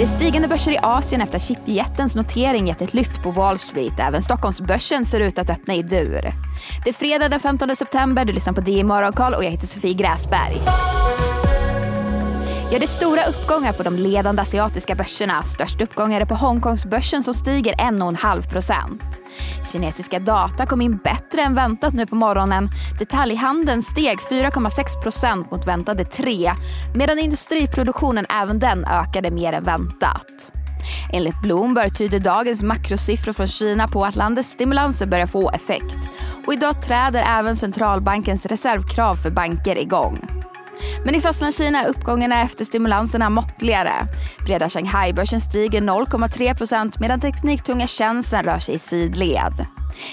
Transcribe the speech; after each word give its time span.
Det 0.00 0.04
är 0.04 0.08
stigande 0.08 0.48
börser 0.48 0.72
i 0.72 0.78
Asien 0.82 1.20
efter 1.20 1.36
att 1.36 1.42
chipjättens 1.42 2.14
notering 2.14 2.66
gett 2.66 2.82
ett 2.82 2.94
lyft 2.94 3.22
på 3.22 3.30
Wall 3.30 3.58
Street. 3.58 3.92
Även 3.98 4.22
Stockholmsbörsen 4.22 5.04
ser 5.04 5.20
ut 5.20 5.38
att 5.38 5.50
öppna 5.50 5.74
i 5.74 5.82
dur. 5.82 6.32
Det 6.84 6.90
är 6.90 6.94
fredag 6.94 7.28
den 7.28 7.40
15 7.40 7.76
september, 7.76 8.24
du 8.24 8.32
lyssnar 8.32 8.52
på 8.52 8.60
DI 8.60 8.84
Morgonkoll 8.84 9.34
och 9.34 9.44
jag 9.44 9.50
heter 9.50 9.66
Sofie 9.66 9.94
Gräsberg. 9.94 10.56
Ja, 12.72 12.78
det 12.78 12.84
är 12.84 12.86
stora 12.86 13.24
uppgångar 13.24 13.72
på 13.72 13.82
de 13.82 13.96
ledande 13.96 14.42
asiatiska 14.42 14.94
börserna. 14.94 15.42
Störst 15.42 15.80
uppgångar 15.80 16.20
är 16.20 16.24
på 16.24 16.34
Hongkongsbörsen 16.34 17.22
som 17.22 17.34
stiger 17.34 17.74
1,5 17.74 18.50
procent. 18.50 19.02
Kinesiska 19.72 20.18
data 20.18 20.66
kom 20.66 20.80
in 20.80 20.96
bättre 20.96 21.42
än 21.42 21.54
väntat 21.54 21.94
nu 21.94 22.06
på 22.06 22.14
morgonen. 22.14 22.68
Detaljhandeln 22.98 23.82
steg 23.82 24.18
4,6 24.18 25.02
procent 25.02 25.50
mot 25.50 25.66
väntade 25.66 26.04
3 26.04 26.52
medan 26.94 27.18
industriproduktionen 27.18 28.26
även 28.42 28.58
den 28.58 28.84
ökade 28.84 29.30
mer 29.30 29.52
än 29.52 29.64
väntat. 29.64 30.52
Enligt 31.12 31.42
Bloomberg 31.42 31.90
tyder 31.90 32.18
dagens 32.20 32.62
makrosiffror 32.62 33.32
från 33.32 33.46
Kina 33.46 33.88
på 33.88 34.04
att 34.04 34.16
landets 34.16 34.50
stimulanser 34.50 35.06
börjar 35.06 35.26
få 35.26 35.50
effekt. 35.50 36.10
Och 36.46 36.52
idag 36.52 36.82
träder 36.82 37.24
även 37.38 37.56
centralbankens 37.56 38.46
reservkrav 38.46 39.16
för 39.16 39.30
banker 39.30 39.78
igång. 39.78 40.39
Men 41.04 41.14
i 41.14 41.20
Fastlandskina 41.20 41.84
är 41.84 41.88
uppgångarna 41.88 42.42
efter 42.42 42.64
stimulanserna 42.64 43.30
måttligare. 43.30 44.06
Breda 44.46 44.68
Shanghai-börsen 44.68 45.40
stiger 45.40 45.80
0,3 45.80 46.54
procent 46.54 47.00
medan 47.00 47.20
tekniktunga 47.20 47.86
tjänsten 47.86 48.44
rör 48.44 48.58
sig 48.58 48.74
i 48.74 48.78
sidled. 48.78 49.66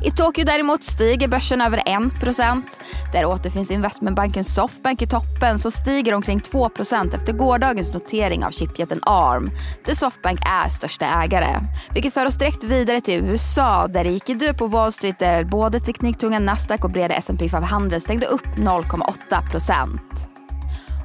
I 0.00 0.10
Tokyo 0.10 0.44
däremot 0.44 0.84
stiger 0.84 1.28
börsen 1.28 1.60
över 1.60 1.82
1 2.06 2.20
procent. 2.20 2.80
Där 3.12 3.24
återfinns 3.24 3.70
investmentbanken 3.70 4.44
Softbank 4.44 5.02
i 5.02 5.06
toppen 5.06 5.58
som 5.58 5.70
stiger 5.70 6.14
omkring 6.14 6.40
2 6.40 6.68
procent 6.68 7.14
efter 7.14 7.32
gårdagens 7.32 7.92
notering 7.92 8.44
av 8.44 8.50
chipjätten 8.50 9.00
ARM 9.02 9.50
där 9.86 9.94
Softbank 9.94 10.40
är 10.46 10.68
största 10.68 11.06
ägare. 11.06 11.60
Vilket 11.94 12.14
för 12.14 12.26
oss 12.26 12.38
direkt 12.38 12.64
vidare 12.64 13.00
till 13.00 13.24
USA 13.24 13.88
där 13.88 14.04
det 14.04 14.10
gick 14.10 14.30
i 14.30 14.52
på 14.58 14.66
Wall 14.66 14.92
Street 14.92 15.18
där 15.18 15.44
både 15.44 15.80
tekniktunga 15.80 16.38
Nasdaq 16.38 16.84
och 16.84 16.90
breda 16.90 17.14
S&P 17.14 17.48
500 17.48 18.00
stängde 18.00 18.26
upp 18.26 18.46
0,8 18.46 19.50
procent. 19.50 20.31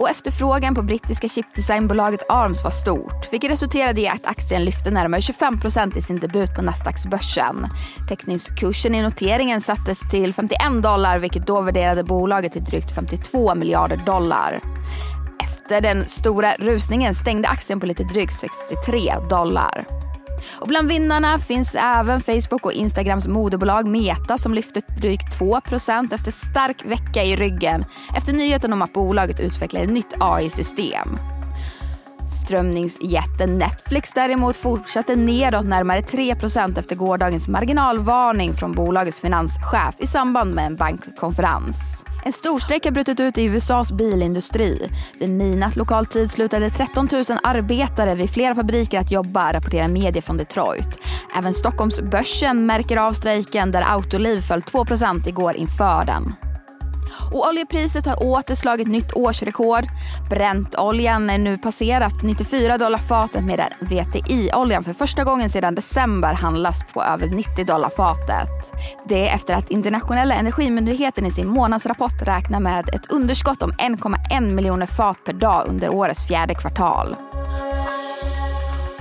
Och 0.00 0.10
efterfrågan 0.10 0.74
på 0.74 0.82
brittiska 0.82 1.28
chipdesignbolaget 1.28 2.20
ARMS 2.28 2.64
var 2.64 2.70
stort 2.70 3.32
vilket 3.32 3.50
resulterade 3.50 4.00
i 4.00 4.08
att 4.08 4.26
aktien 4.26 4.64
lyfte 4.64 4.90
närmare 4.90 5.20
25% 5.20 5.98
i 5.98 6.02
sin 6.02 6.18
debut 6.18 6.54
på 6.54 6.62
Nasdaqsbörsen. 6.62 7.66
Teckningskursen 8.08 8.94
i 8.94 9.02
noteringen 9.02 9.60
sattes 9.60 10.00
till 10.10 10.34
51 10.34 10.82
dollar 10.82 11.18
vilket 11.18 11.46
då 11.46 11.60
värderade 11.60 12.04
bolaget 12.04 12.52
till 12.52 12.64
drygt 12.64 12.94
52 12.94 13.54
miljarder 13.54 13.96
dollar. 14.06 14.60
Efter 15.42 15.80
den 15.80 16.08
stora 16.08 16.52
rusningen 16.58 17.14
stängde 17.14 17.48
aktien 17.48 17.80
på 17.80 17.86
lite 17.86 18.04
drygt 18.04 18.32
63 18.32 19.14
dollar. 19.30 19.99
Och 20.52 20.68
bland 20.68 20.88
vinnarna 20.88 21.38
finns 21.38 21.74
även 21.74 22.20
Facebook 22.20 22.66
och 22.66 22.72
Instagrams 22.72 23.26
moderbolag 23.26 23.86
Meta 23.86 24.38
som 24.38 24.54
lyfte 24.54 24.80
drygt 24.80 25.38
2% 25.40 26.14
efter 26.14 26.30
stark 26.30 26.84
vecka 26.84 27.24
i 27.24 27.36
ryggen 27.36 27.84
efter 28.16 28.32
nyheten 28.32 28.72
om 28.72 28.82
att 28.82 28.92
bolaget 28.92 29.40
utvecklar 29.40 29.80
ett 29.80 29.90
nytt 29.90 30.14
AI-system. 30.20 31.18
Strömningsjätten 32.30 33.58
Netflix 33.58 34.12
däremot 34.14 34.56
fortsatte 34.56 35.16
nedåt 35.16 35.64
närmare 35.64 36.00
3% 36.00 36.78
efter 36.78 36.96
gårdagens 36.96 37.48
marginalvarning 37.48 38.54
från 38.54 38.72
bolagets 38.72 39.20
finanschef 39.20 39.94
i 39.98 40.06
samband 40.06 40.54
med 40.54 40.66
en 40.66 40.76
bankkonferens. 40.76 42.04
En 42.24 42.32
storstrejk 42.32 42.84
har 42.84 42.90
brutit 42.90 43.20
ut 43.20 43.38
i 43.38 43.44
USAs 43.44 43.92
bilindustri. 43.92 44.90
Vid 45.20 45.30
midnatt 45.30 45.76
lokal 45.76 46.06
tid 46.06 46.30
slutade 46.30 46.70
13 46.70 47.08
000 47.12 47.24
arbetare 47.42 48.14
vid 48.14 48.30
flera 48.30 48.54
fabriker 48.54 49.00
att 49.00 49.10
jobba, 49.10 49.52
rapporterar 49.52 49.88
medier 49.88 50.22
från 50.22 50.36
Detroit. 50.36 50.98
Även 51.38 51.54
Stockholmsbörsen 51.54 52.66
märker 52.66 52.96
av 52.96 53.12
strejken 53.12 53.72
där 53.72 53.82
Autoliv 53.86 54.40
föll 54.40 54.60
2% 54.60 55.28
igår 55.28 55.56
inför 55.56 56.04
den. 56.04 56.49
Och 57.32 57.48
oljepriset 57.48 58.06
har 58.06 58.22
åter 58.22 58.54
slagit 58.54 58.88
nytt 58.88 59.12
årsrekord. 59.12 59.84
Bräntoljan 60.30 61.30
är 61.30 61.38
nu 61.38 61.58
passerat 61.58 62.22
94 62.22 62.78
dollar 62.78 62.98
fatet 62.98 63.44
medan 63.44 63.68
VTI-oljan 63.80 64.84
för 64.84 64.92
första 64.92 65.24
gången 65.24 65.50
sedan 65.50 65.74
december 65.74 66.34
handlas 66.34 66.82
på 66.92 67.02
över 67.02 67.26
90 67.26 67.64
dollar 67.64 67.90
fatet. 67.90 68.72
Det 69.08 69.28
är 69.28 69.34
efter 69.34 69.54
att 69.54 69.70
internationella 69.70 70.34
energimyndigheten 70.34 71.26
i 71.26 71.32
sin 71.32 71.48
månadsrapport 71.48 72.22
räknar 72.22 72.60
med 72.60 72.88
ett 72.88 73.12
underskott 73.12 73.62
om 73.62 73.72
1,1 73.72 74.54
miljoner 74.54 74.86
fat 74.86 75.24
per 75.24 75.32
dag 75.32 75.66
under 75.68 75.88
årets 75.88 76.26
fjärde 76.26 76.54
kvartal. 76.54 77.16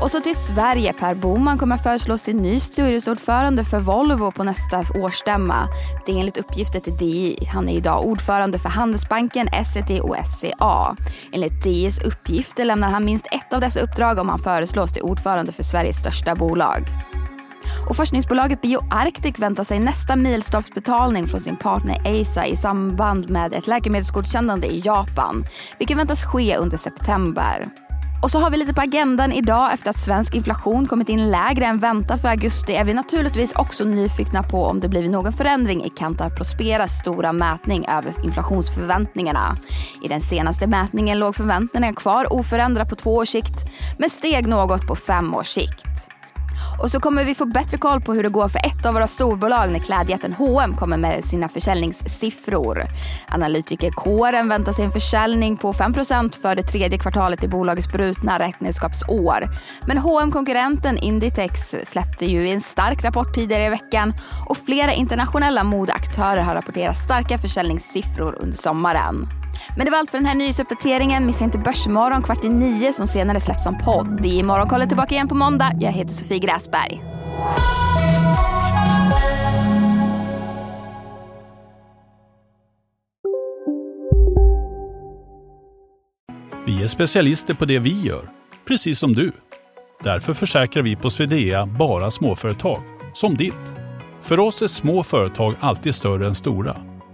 Och 0.00 0.10
så 0.10 0.20
till 0.20 0.36
Sverige. 0.36 0.92
Per 0.92 1.14
Boman 1.14 1.58
kommer 1.58 1.76
föreslås 1.76 2.22
till 2.22 2.36
ny 2.36 2.60
styrelseordförande 2.60 3.64
för 3.64 3.80
Volvo 3.80 4.30
på 4.30 4.44
nästa 4.44 4.84
årsstämma. 4.94 5.68
Det 6.06 6.12
är 6.12 6.18
enligt 6.18 6.36
uppgifter 6.36 6.80
till 6.80 6.96
DI. 6.96 7.48
Han 7.52 7.68
är 7.68 7.72
idag 7.72 8.06
ordförande 8.06 8.58
för 8.58 8.68
Handelsbanken, 8.68 9.48
SET 9.72 10.00
och 10.00 10.16
SCA. 10.26 10.96
Enligt 11.32 11.62
DIs 11.62 11.98
uppgifter 11.98 12.64
lämnar 12.64 12.88
han 12.88 13.04
minst 13.04 13.26
ett 13.26 13.52
av 13.52 13.60
dessa 13.60 13.80
uppdrag 13.80 14.18
om 14.18 14.28
han 14.28 14.38
föreslås 14.38 14.92
till 14.92 15.02
ordförande 15.02 15.52
för 15.52 15.62
Sveriges 15.62 15.96
största 15.96 16.34
bolag. 16.34 16.82
Och 17.88 17.96
forskningsbolaget 17.96 18.62
BioArctic 18.62 19.38
väntar 19.38 19.64
sig 19.64 19.78
nästa 19.78 20.16
milstolpsbetalning 20.16 21.26
från 21.26 21.40
sin 21.40 21.56
partner 21.56 22.02
Eisa 22.04 22.46
i 22.46 22.56
samband 22.56 23.30
med 23.30 23.54
ett 23.54 23.66
läkemedelsgodkännande 23.66 24.66
i 24.66 24.82
Japan, 24.84 25.44
vilket 25.78 25.96
väntas 25.96 26.24
ske 26.24 26.56
under 26.56 26.76
september. 26.76 27.68
Och 28.22 28.30
så 28.30 28.38
har 28.38 28.50
vi 28.50 28.56
lite 28.56 28.74
på 28.74 28.80
agendan 28.80 29.32
idag 29.32 29.72
efter 29.72 29.90
att 29.90 29.98
svensk 29.98 30.34
inflation 30.34 30.86
kommit 30.86 31.08
in 31.08 31.30
lägre 31.30 31.66
än 31.66 31.78
väntat 31.78 32.20
för 32.20 32.28
augusti 32.28 32.74
är 32.74 32.84
vi 32.84 32.94
naturligtvis 32.94 33.52
också 33.52 33.84
nyfikna 33.84 34.42
på 34.42 34.64
om 34.64 34.80
det 34.80 34.88
blivit 34.88 35.10
någon 35.10 35.32
förändring 35.32 35.84
i 35.84 35.90
Kantar 35.90 36.30
Prosperas 36.30 36.98
stora 36.98 37.32
mätning 37.32 37.86
över 37.88 38.14
inflationsförväntningarna. 38.24 39.56
I 40.02 40.08
den 40.08 40.20
senaste 40.20 40.66
mätningen 40.66 41.18
låg 41.18 41.36
förväntningarna 41.36 41.94
kvar 41.94 42.32
oförändrade 42.32 42.90
på 42.90 42.96
två 42.96 43.16
års 43.16 43.28
sikt 43.28 43.64
men 43.98 44.10
steg 44.10 44.46
något 44.46 44.86
på 44.86 44.96
fem 44.96 45.34
års 45.34 45.48
sikt. 45.48 45.85
Och 46.78 46.90
så 46.90 47.00
kommer 47.00 47.24
vi 47.24 47.34
få 47.34 47.46
bättre 47.46 47.78
koll 47.78 48.00
på 48.00 48.14
hur 48.14 48.22
det 48.22 48.28
går 48.28 48.48
för 48.48 48.58
ett 48.58 48.86
av 48.86 48.94
våra 48.94 49.06
storbolag 49.06 49.70
när 49.70 49.78
klädjätten 49.78 50.32
H&M 50.32 50.76
kommer 50.76 50.96
med 50.96 51.24
sina 51.24 51.48
försäljningssiffror. 51.48 52.86
Analytikerkåren 53.28 54.48
väntar 54.48 54.72
sig 54.72 54.84
en 54.84 54.90
försäljning 54.90 55.56
på 55.56 55.72
5% 55.72 56.40
för 56.42 56.54
det 56.54 56.62
tredje 56.62 56.98
kvartalet 56.98 57.44
i 57.44 57.48
bolagets 57.48 57.88
brutna 57.88 58.38
räkenskapsår. 58.38 59.48
Men 59.86 59.98
hm 59.98 60.32
konkurrenten 60.32 60.98
Inditex 60.98 61.74
släppte 61.84 62.26
ju 62.26 62.48
en 62.48 62.60
stark 62.60 63.04
rapport 63.04 63.34
tidigare 63.34 63.66
i 63.66 63.68
veckan 63.68 64.14
och 64.48 64.56
flera 64.56 64.92
internationella 64.92 65.64
modeaktörer 65.64 66.42
har 66.42 66.54
rapporterat 66.54 66.96
starka 66.96 67.38
försäljningssiffror 67.38 68.36
under 68.40 68.56
sommaren. 68.56 69.28
Men 69.76 69.84
det 69.84 69.90
var 69.90 69.98
allt 69.98 70.10
för 70.10 70.18
den 70.18 70.26
här 70.26 70.34
nyhetsuppdateringen. 70.34 71.26
Missa 71.26 71.44
inte 71.44 71.58
Börsmorgon 71.58 72.22
kvart 72.22 72.44
i 72.44 72.48
nio 72.48 72.92
som 72.92 73.06
senare 73.06 73.40
släpps 73.40 73.64
som 73.64 73.78
podd. 73.78 74.22
Det 74.22 74.40
är 74.40 74.44
Morgonkollet 74.44 74.88
tillbaka 74.88 75.14
igen 75.14 75.28
på 75.28 75.34
måndag. 75.34 75.72
Jag 75.80 75.92
heter 75.92 76.12
Sofie 76.12 76.38
Gräsberg. 76.38 77.02
Vi 86.66 86.82
är 86.82 86.86
specialister 86.88 87.54
på 87.54 87.64
det 87.64 87.78
vi 87.78 88.00
gör, 88.00 88.28
precis 88.68 88.98
som 88.98 89.12
du. 89.12 89.32
Därför 90.02 90.34
försäkrar 90.34 90.82
vi 90.82 90.96
på 90.96 91.10
Swedea 91.10 91.66
bara 91.66 92.10
småföretag, 92.10 92.82
som 93.14 93.36
ditt. 93.36 93.54
För 94.22 94.40
oss 94.40 94.62
är 94.62 94.66
små 94.66 95.02
företag 95.02 95.54
alltid 95.60 95.94
större 95.94 96.26
än 96.26 96.34
stora 96.34 96.76